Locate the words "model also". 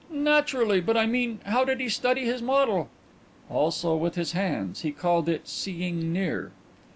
2.41-3.95